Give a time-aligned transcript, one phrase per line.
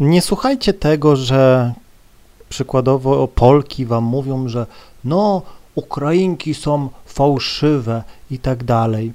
[0.00, 1.72] nie słuchajcie tego, że
[2.48, 4.66] przykładowo Polki wam mówią, że
[5.04, 5.42] no,
[5.74, 9.12] Ukrainki są fałszywe i tak dalej.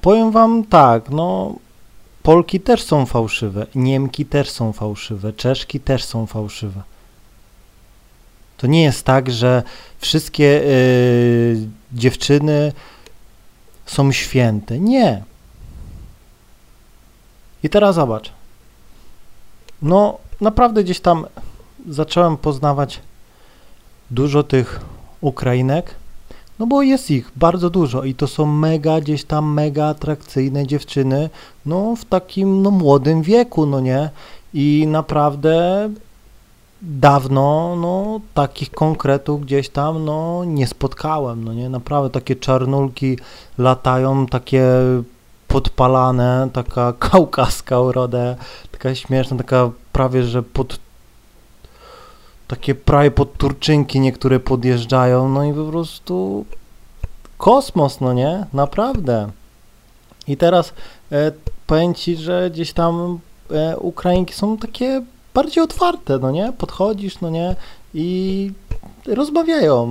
[0.00, 1.54] Powiem wam tak, no,
[2.22, 6.82] Polki też są fałszywe, Niemki też są fałszywe, Czeszki też są fałszywe.
[8.56, 9.62] To nie jest tak, że
[9.98, 12.72] wszystkie y, dziewczyny
[13.86, 14.78] są święte.
[14.78, 15.22] Nie.
[17.62, 18.37] I teraz zobacz.
[19.82, 21.26] No, naprawdę gdzieś tam
[21.88, 23.00] zacząłem poznawać
[24.10, 24.80] dużo tych
[25.20, 25.94] Ukrainek,
[26.58, 31.30] no bo jest ich bardzo dużo i to są mega, gdzieś tam mega atrakcyjne dziewczyny,
[31.66, 34.10] no w takim no młodym wieku, no nie?
[34.54, 35.88] I naprawdę
[36.82, 41.68] dawno, no takich konkretów gdzieś tam, no nie spotkałem, no nie?
[41.68, 43.18] Naprawdę takie czarnulki
[43.58, 44.64] latają, takie
[45.48, 48.36] podpalane, taka kaukaska uroda,
[48.72, 50.78] taka śmieszna, taka prawie, że pod
[52.48, 56.44] takie prawie pod turczynki niektóre podjeżdżają, no i po prostu
[57.38, 58.46] kosmos, no nie?
[58.52, 59.30] Naprawdę.
[60.26, 60.72] I teraz
[61.12, 61.32] e,
[61.66, 63.18] powiem Ci, że gdzieś tam
[63.50, 65.02] e, Ukrainki są takie
[65.34, 66.52] bardziej otwarte, no nie?
[66.58, 67.56] Podchodzisz, no nie?
[67.94, 68.52] I
[69.06, 69.88] rozmawiają.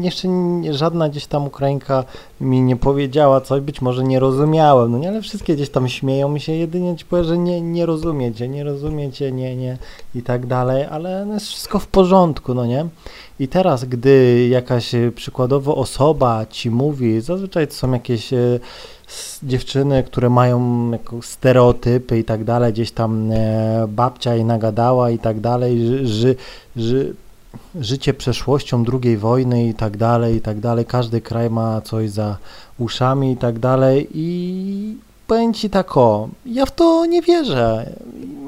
[0.00, 0.28] Jeszcze
[0.70, 2.04] żadna gdzieś tam Ukrainka
[2.40, 6.28] mi nie powiedziała coś, być może nie rozumiałem, no nie, ale wszystkie gdzieś tam śmieją
[6.28, 9.78] mi się, jedynie ci powiem, że nie, nie rozumiecie, nie rozumiecie, nie, nie
[10.14, 12.86] i tak dalej, ale no jest wszystko w porządku, no nie.
[13.40, 18.60] I teraz, gdy jakaś e, przykładowo osoba ci mówi, zazwyczaj to są jakieś e,
[19.42, 20.90] dziewczyny, które mają
[21.22, 25.80] stereotypy i tak dalej, gdzieś tam e, babcia jej nagadała i tak dalej,
[26.76, 27.04] że,
[27.80, 30.84] życie przeszłością II wojny i tak dalej, i tak dalej.
[30.84, 32.36] Każdy kraj ma coś za
[32.78, 37.92] uszami i tak dalej i powiem Ci tak o, ja w to nie wierzę.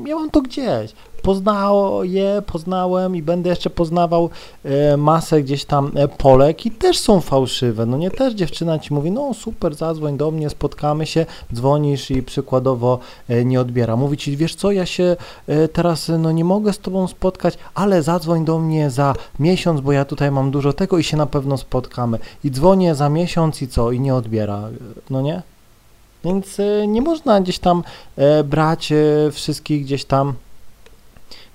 [0.09, 0.93] Miałam to gdzieś
[1.23, 4.31] poznało je, poznałem i będę jeszcze poznawał
[4.65, 7.87] e, masę gdzieś tam e, Polek i też są fałszywe.
[7.87, 12.23] No nie też dziewczyna ci mówi, no super, zadzwoń do mnie, spotkamy się, dzwonisz i
[12.23, 13.97] przykładowo e, nie odbiera.
[13.97, 15.17] Mówi ci, wiesz co, ja się
[15.73, 20.05] teraz no nie mogę z tobą spotkać, ale zadzwoń do mnie za miesiąc, bo ja
[20.05, 22.19] tutaj mam dużo tego i się na pewno spotkamy.
[22.45, 23.93] I dzwonię za miesiąc i co?
[23.93, 24.69] I nie odbiera.
[25.11, 25.43] No nie?
[26.25, 26.59] Więc
[26.89, 27.83] nie można gdzieś tam
[28.45, 28.93] brać
[29.33, 30.35] wszystkich gdzieś tam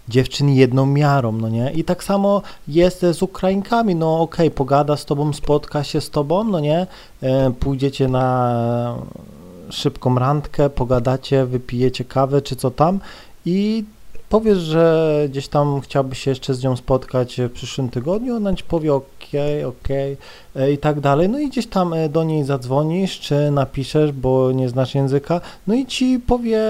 [0.08, 1.72] dziewczyn jedną miarą, no nie?
[1.72, 6.10] I tak samo jest z Ukrainkami, no okej, okay, pogada z tobą, spotka się z
[6.10, 6.88] tobą, no nie?
[7.22, 8.96] E, pójdziecie na
[9.70, 13.00] szybką randkę, pogadacie, wypijecie kawę czy co tam
[13.46, 13.84] i
[14.34, 18.64] powiesz, że gdzieś tam chciałby się jeszcze z nią spotkać w przyszłym tygodniu, ona ci
[18.64, 19.26] powie ok,
[19.68, 19.90] ok
[20.56, 24.52] e, i tak dalej, no i gdzieś tam e, do niej zadzwonisz, czy napiszesz, bo
[24.52, 26.62] nie znasz języka, no i ci powie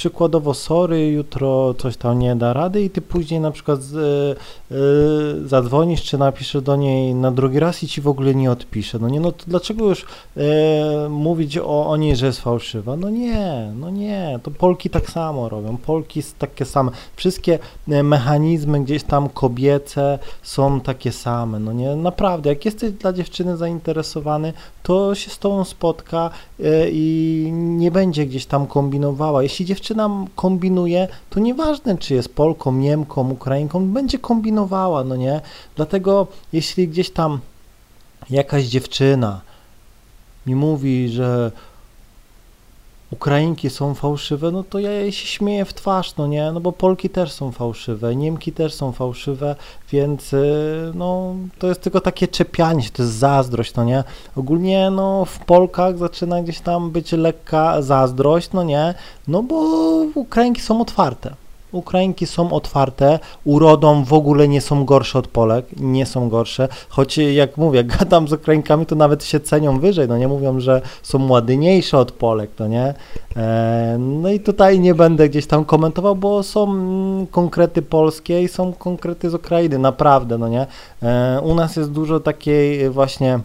[0.00, 3.94] przykładowo sorry, jutro coś tam nie da rady i ty później na przykład z,
[4.72, 8.98] y, zadzwonisz czy napiszesz do niej na drugi raz i ci w ogóle nie odpisze.
[8.98, 12.96] No nie, no to dlaczego już y, mówić o, o niej, że jest fałszywa?
[12.96, 16.92] No nie, no nie, to Polki tak samo robią, Polki takie same.
[17.16, 23.56] Wszystkie mechanizmy gdzieś tam kobiece są takie same, no nie, naprawdę, jak jesteś dla dziewczyny
[23.56, 26.30] zainteresowany, to się z tobą spotka
[26.60, 29.42] y, i nie będzie gdzieś tam kombinowała.
[29.42, 35.40] Jeśli dziewczyna dziewczyna kombinuje, to nieważne, czy jest Polką, Niemką, Ukrainką, będzie kombinowała, no nie?
[35.76, 37.40] Dlatego jeśli gdzieś tam
[38.30, 39.40] jakaś dziewczyna
[40.46, 41.52] mi mówi, że
[43.12, 46.72] Ukrainki są fałszywe, no to ja jej się śmieję w twarz, no nie, no bo
[46.72, 49.56] Polki też są fałszywe, Niemki też są fałszywe,
[49.92, 54.04] więc y, no to jest tylko takie czepianie się, to jest zazdrość, no nie.
[54.36, 58.94] Ogólnie no w Polkach zaczyna gdzieś tam być lekka zazdrość, no nie,
[59.28, 59.56] no bo
[60.14, 61.34] Ukrainki są otwarte.
[61.72, 67.18] Ukrainki są otwarte, urodą w ogóle nie są gorsze od Polek, nie są gorsze, choć
[67.18, 70.82] jak mówię, jak gadam z Ukrainkami, to nawet się cenią wyżej, no nie mówią, że
[71.02, 72.94] są ładniejsze od Polek, to nie.
[73.36, 78.48] E, no i tutaj nie będę gdzieś tam komentował, bo są mm, konkrety polskie i
[78.48, 80.66] są konkrety z Ukrainy, naprawdę, no nie.
[81.02, 83.40] E, u nas jest dużo takiej właśnie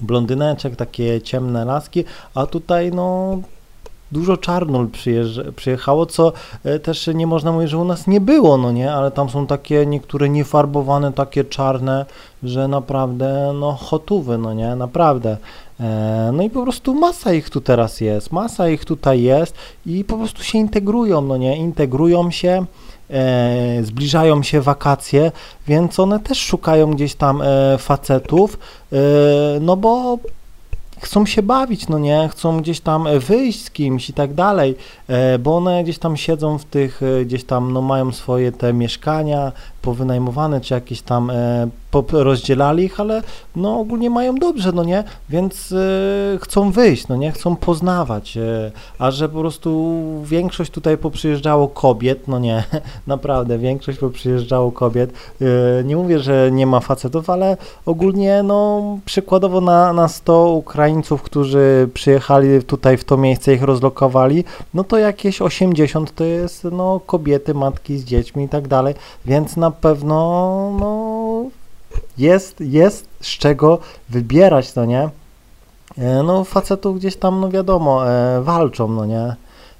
[0.00, 2.04] blondyneczek, takie ciemne laski,
[2.34, 3.38] a tutaj no
[4.16, 4.88] dużo czarnul
[5.56, 6.32] przyjechało, co
[6.64, 9.46] e, też nie można mówić, że u nas nie było, no nie, ale tam są
[9.46, 12.06] takie niektóre niefarbowane, takie czarne,
[12.42, 15.36] że naprawdę, no hotówy, no nie, naprawdę.
[15.80, 19.54] E, no i po prostu masa ich tu teraz jest, masa ich tutaj jest
[19.86, 22.66] i po prostu się integrują, no nie, integrują się,
[23.10, 25.32] e, zbliżają się wakacje,
[25.66, 28.58] więc one też szukają gdzieś tam e, facetów,
[28.92, 28.96] e,
[29.60, 30.18] no bo
[31.00, 34.74] chcą się bawić, no nie, chcą gdzieś tam wyjść z kimś i tak dalej,
[35.08, 38.72] e, bo one gdzieś tam siedzą w tych, e, gdzieś tam, no mają swoje te
[38.72, 39.52] mieszkania
[39.86, 41.68] powynajmowane, czy jakieś tam e,
[42.12, 43.22] rozdzielali ich, ale
[43.56, 45.74] no ogólnie mają dobrze, no nie, więc
[46.40, 48.38] chcą wyjść, no nie, chcą poznawać,
[48.98, 52.64] a że po prostu większość tutaj poprzyjeżdżało kobiet, no nie,
[53.06, 55.10] naprawdę, większość poprzyjeżdżało kobiet,
[55.84, 57.56] nie mówię, że nie ma facetów, ale
[57.86, 64.44] ogólnie, no przykładowo na, na 100 Ukraińców, którzy przyjechali tutaj w to miejsce, ich rozlokowali,
[64.74, 68.94] no to jakieś 80 to jest no, kobiety, matki z dziećmi i tak dalej,
[69.24, 70.16] więc na pewno
[70.80, 71.44] no,
[72.18, 73.78] jest, jest z czego
[74.08, 75.08] wybierać, no nie?
[75.98, 79.36] E, no facetów gdzieś tam, no wiadomo, e, walczą, no nie?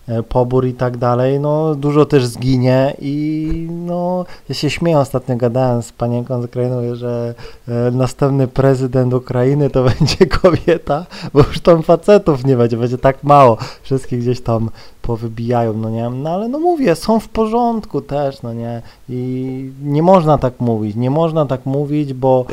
[0.09, 5.37] E, pobór i tak dalej, no dużo też zginie i no ja się śmieję ostatnio
[5.37, 7.35] gadałem z panienką z Ukrainy, że
[7.69, 13.25] e, następny prezydent Ukrainy to będzie kobieta, bo już tam facetów nie będzie, będzie tak
[13.25, 14.71] mało, wszystkich gdzieś tam
[15.03, 20.03] powybijają, no nie, no ale no mówię, są w porządku też, no nie, i nie
[20.03, 22.45] można tak mówić, nie można tak mówić, bo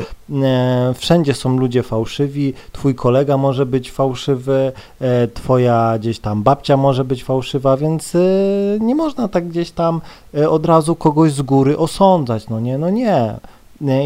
[0.94, 7.04] wszędzie są ludzie fałszywi, twój kolega może być fałszywy, e, twoja gdzieś tam babcia może
[7.04, 8.18] być fałszywa, więc e,
[8.80, 10.00] nie można tak gdzieś tam
[10.34, 13.38] e, od razu kogoś z góry osądzać, no nie, no nie,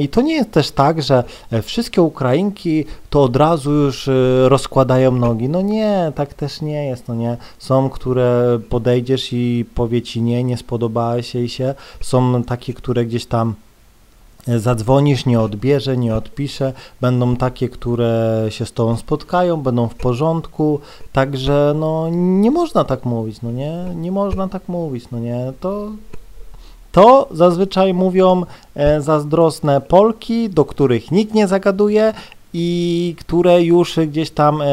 [0.01, 4.13] i to nie jest też tak, że e, wszystkie Ukrainki to od razu już e,
[4.49, 5.49] rozkładają nogi.
[5.49, 7.37] No nie, tak też nie jest, no nie.
[7.59, 11.75] Są, które podejdziesz i powie ci nie, nie spodobała się i się.
[12.01, 13.68] Są takie, które gdzieś tam e,
[14.57, 16.73] zadzwonisz, nie odbierze, nie odpisze.
[17.01, 20.81] Będą takie, które się z tobą spotkają, będą w porządku.
[21.13, 23.85] Także no nie można tak mówić, no nie.
[23.95, 25.53] Nie można tak mówić, no nie.
[25.61, 25.89] To
[26.93, 28.43] to zazwyczaj mówią
[28.75, 32.15] e, zazdrosne Polki, do których nikt nie zagaduje
[32.53, 34.67] i które już gdzieś tam e,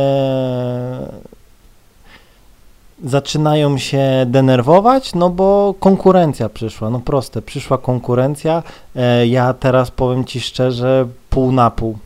[3.03, 8.63] zaczynają się denerwować, no bo konkurencja przyszła, no proste, przyszła konkurencja.
[8.95, 11.97] E, ja teraz powiem Ci szczerze, pół na pół,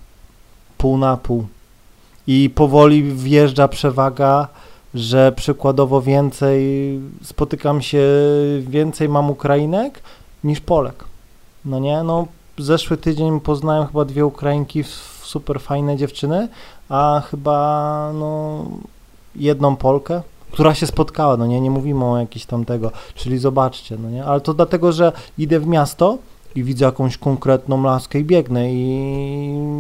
[0.78, 1.46] pół na pół
[2.28, 4.48] i powoli wjeżdża przewaga
[4.94, 6.62] że przykładowo więcej
[7.24, 8.04] spotykam się,
[8.62, 10.02] więcej mam Ukrainek
[10.44, 11.06] niż Polek.
[11.66, 12.28] No nie, no
[12.58, 14.84] zeszły tydzień poznałem chyba dwie Ukrainki,
[15.22, 16.48] super fajne dziewczyny,
[16.90, 18.66] a chyba no
[19.36, 23.98] jedną Polkę, która się spotkała, no nie, nie mówimy o jakiś tam tego, czyli zobaczcie,
[23.98, 26.18] no nie, ale to dlatego, że idę w miasto,
[26.56, 28.88] i widzę jakąś konkretną laskę i biegnę i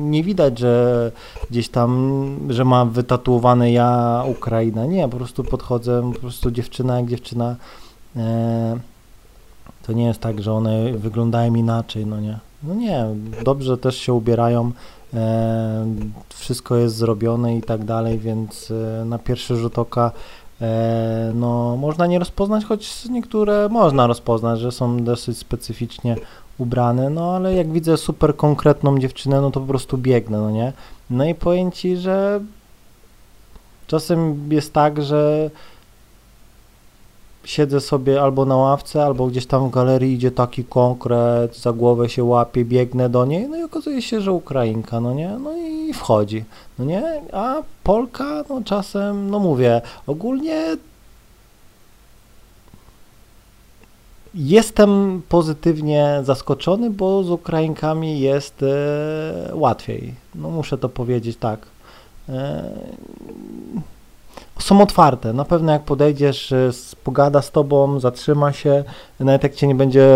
[0.03, 1.11] nie widać, że
[1.49, 4.85] gdzieś tam, że ma wytatuowane ja Ukraina.
[4.85, 7.55] Nie, po prostu podchodzę, po prostu dziewczyna jak dziewczyna.
[8.15, 8.77] E,
[9.87, 12.39] to nie jest tak, że one wyglądają inaczej, no nie.
[12.63, 13.05] No nie,
[13.43, 14.71] dobrze też się ubierają,
[15.13, 15.85] e,
[16.29, 20.11] wszystko jest zrobione i tak dalej, więc e, na pierwszy rzut oka
[21.33, 26.15] no, można nie rozpoznać, choć niektóre można rozpoznać, że są dosyć specyficznie
[26.57, 30.73] ubrany, no ale jak widzę super konkretną dziewczynę, no to po prostu biegnę, no nie?
[31.09, 32.41] No i powiem Ci, że
[33.87, 35.49] czasem jest tak, że
[37.43, 42.09] siedzę sobie albo na ławce, albo gdzieś tam w galerii idzie taki konkret, za głowę
[42.09, 45.53] się łapie, biegnę do niej, no i okazuje się, że Ukrainka, no nie, no
[45.93, 46.43] wchodzi,
[46.79, 50.77] no nie, a Polka, no czasem, no mówię, ogólnie
[54.35, 60.13] Jestem pozytywnie zaskoczony, bo z Ukrainkami jest e, łatwiej.
[60.35, 61.59] No muszę to powiedzieć tak.
[62.29, 62.63] E,
[64.59, 65.33] są otwarte.
[65.33, 66.69] Na pewno jak podejdziesz, e,
[67.03, 68.83] pogada z tobą, zatrzyma się,
[69.19, 70.07] nawet jak cię nie będzie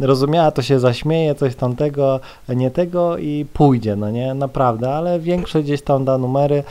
[0.00, 5.64] rozumiała, to się zaśmieje, coś tamtego, nie tego i pójdzie, no nie, naprawdę, ale większość
[5.64, 6.64] gdzieś tam da numery.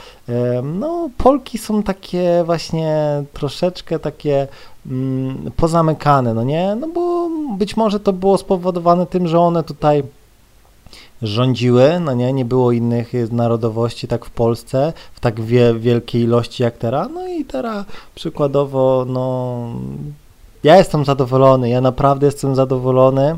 [0.62, 4.48] No, Polki są takie właśnie troszeczkę takie
[4.86, 10.02] mm, pozamykane, no nie, no bo być może to było spowodowane tym, że one tutaj
[11.22, 16.62] rządziły, no nie, nie było innych narodowości tak w Polsce w tak wie, wielkiej ilości
[16.62, 19.56] jak teraz, no i teraz przykładowo, no
[20.62, 23.36] ja jestem zadowolony, ja naprawdę jestem zadowolony,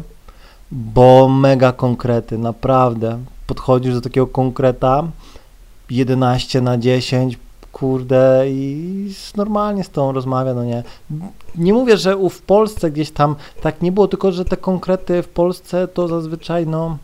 [0.73, 5.05] bo mega konkrety, naprawdę, podchodzisz do takiego konkreta
[5.91, 7.39] 11 na 10,
[7.73, 10.83] kurde i normalnie z tą rozmawia, no nie.
[11.57, 15.29] Nie mówię, że w Polsce gdzieś tam tak nie było, tylko że te konkrety w
[15.29, 16.99] Polsce to zazwyczaj, no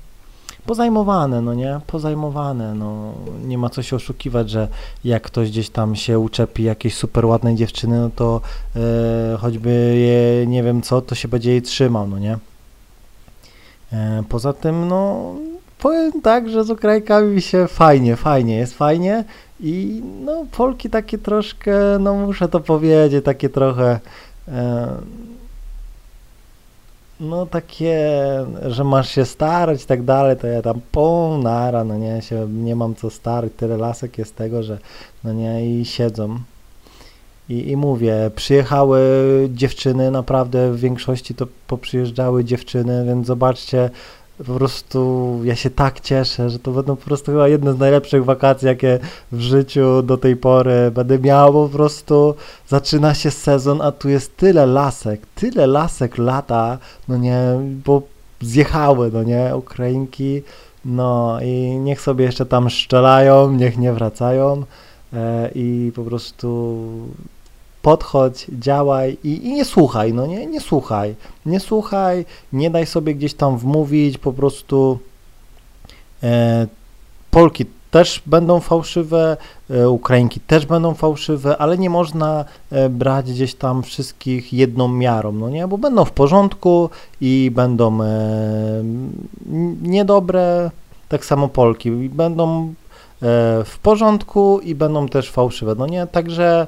[0.70, 3.12] pozajmowane, no nie, pozajmowane, no
[3.44, 4.68] nie ma co się oszukiwać, że
[5.04, 8.40] jak ktoś gdzieś tam się uczepi jakiejś super ładnej dziewczyny, no to
[8.76, 12.38] e, choćby je, nie wiem co, to się będzie jej trzymał, no nie.
[13.92, 15.34] E, poza tym, no
[15.78, 19.24] powiem tak, że z Ukrainkami mi się fajnie, fajnie, jest fajnie
[19.60, 24.00] i no Polki takie troszkę, no muszę to powiedzieć, takie trochę
[24.48, 24.88] e,
[27.20, 28.20] no takie,
[28.66, 32.48] że masz się starać i tak dalej, to ja tam pół nara, no nie, się
[32.48, 34.78] nie mam co starać, tyle lasek jest tego, że
[35.24, 36.38] no nie, i siedzą.
[37.48, 39.00] I, I mówię, przyjechały
[39.54, 43.90] dziewczyny, naprawdę w większości to poprzyjeżdżały dziewczyny, więc zobaczcie,
[44.46, 48.24] po prostu ja się tak cieszę, że to będą po prostu chyba jedne z najlepszych
[48.24, 48.98] wakacji, jakie
[49.32, 52.34] w życiu do tej pory będę miał, po prostu
[52.68, 56.78] zaczyna się sezon, a tu jest tyle lasek, tyle lasek lata,
[57.08, 57.40] no nie,
[57.84, 58.02] bo
[58.40, 60.42] zjechały, no nie, Ukrainki,
[60.84, 64.64] no i niech sobie jeszcze tam szczelają, niech nie wracają
[65.12, 66.78] e, i po prostu
[67.82, 71.14] podchodź, działaj i, i, nie słuchaj, no nie, nie słuchaj,
[71.46, 74.98] nie słuchaj, nie daj sobie gdzieś tam wmówić, po prostu
[76.22, 76.66] e,
[77.30, 79.36] Polki też będą fałszywe,
[79.70, 85.32] e, Ukrainki też będą fałszywe, ale nie można e, brać gdzieś tam wszystkich jedną miarą,
[85.32, 88.82] no nie, bo będą w porządku i będą e,
[89.82, 90.70] niedobre,
[91.08, 92.72] tak samo Polki, będą e,
[93.64, 96.66] w porządku i będą też fałszywe, no nie, także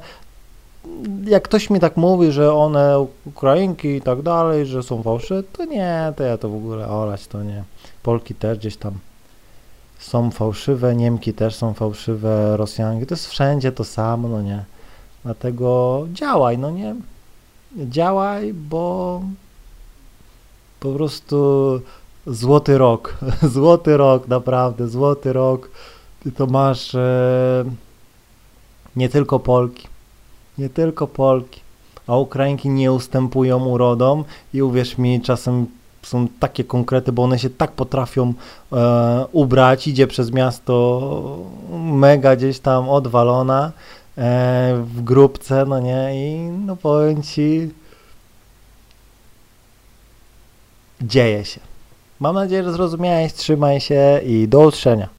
[1.24, 5.64] jak ktoś mi tak mówi, że one Ukrainki i tak dalej, że są fałszywe, to
[5.64, 7.64] nie, to ja to w ogóle olać, to nie.
[8.02, 8.92] Polki też gdzieś tam
[9.98, 14.64] są fałszywe, Niemki też są fałszywe, Rosjanki, to jest wszędzie to samo, no nie.
[15.24, 16.94] Dlatego działaj, no nie.
[17.76, 19.22] Działaj, bo
[20.80, 21.80] po prostu
[22.26, 23.18] złoty rok,
[23.54, 25.70] złoty rok, naprawdę, złoty rok.
[26.22, 27.64] Ty to masz e,
[28.96, 29.88] nie tylko Polki,
[30.62, 31.60] nie tylko Polki,
[32.06, 35.66] a Ukrainki nie ustępują urodą i uwierz mi, czasem
[36.02, 38.34] są takie konkrety, bo one się tak potrafią
[38.72, 41.38] e, ubrać, idzie przez miasto
[41.70, 43.72] mega gdzieś tam odwalona
[44.18, 47.70] e, w grupce, no nie, i no powiem Ci,
[51.00, 51.60] dzieje się.
[52.20, 55.08] Mam nadzieję, że zrozumiałeś, trzymaj się i do usłyszenia.